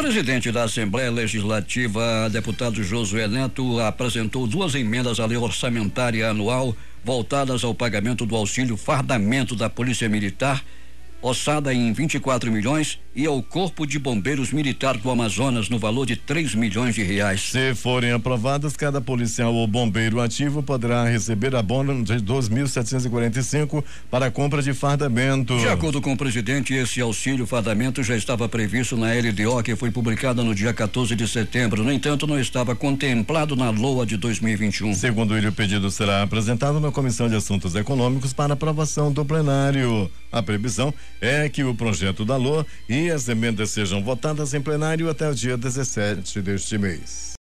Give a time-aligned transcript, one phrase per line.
[0.00, 7.64] presidente da Assembleia Legislativa, deputado Josué Neto, apresentou duas emendas à lei orçamentária anual voltadas
[7.64, 10.64] ao pagamento do auxílio fardamento da Polícia Militar
[11.22, 16.16] ossada em 24 milhões e ao Corpo de Bombeiros Militar do Amazonas no valor de
[16.16, 17.50] 3 milhões de reais.
[17.50, 24.30] Se forem aprovadas, cada policial ou bombeiro ativo poderá receber abono de 2.745 para a
[24.30, 25.58] compra de fardamento.
[25.58, 29.90] De acordo com o presidente, esse auxílio fardamento já estava previsto na LDO que foi
[29.90, 31.82] publicada no dia 14 de setembro.
[31.82, 34.94] No entanto, não estava contemplado na LOA de 2021.
[34.94, 40.10] Segundo ele, o pedido será apresentado na Comissão de Assuntos Econômicos para aprovação do plenário.
[40.32, 45.10] A previsão é que o projeto da LOA e as emendas sejam votadas em plenário
[45.10, 47.39] até o dia 17 deste mês.